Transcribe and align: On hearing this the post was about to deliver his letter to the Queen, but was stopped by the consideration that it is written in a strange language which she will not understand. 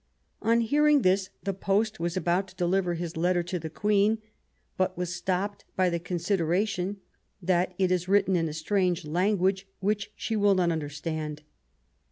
On 0.41 0.61
hearing 0.61 1.03
this 1.03 1.29
the 1.43 1.53
post 1.53 1.99
was 1.99 2.17
about 2.17 2.47
to 2.47 2.55
deliver 2.55 2.95
his 2.95 3.15
letter 3.15 3.43
to 3.43 3.59
the 3.59 3.69
Queen, 3.69 4.17
but 4.75 4.97
was 4.97 5.13
stopped 5.13 5.63
by 5.75 5.91
the 5.91 5.99
consideration 5.99 6.97
that 7.39 7.75
it 7.77 7.91
is 7.91 8.07
written 8.07 8.35
in 8.35 8.49
a 8.49 8.53
strange 8.53 9.05
language 9.05 9.67
which 9.79 10.11
she 10.15 10.35
will 10.35 10.55
not 10.55 10.71
understand. 10.71 11.43